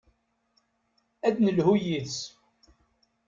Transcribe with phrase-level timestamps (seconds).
[1.27, 2.17] Ad d-nelhu yid-s.